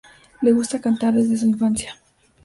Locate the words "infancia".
1.45-1.93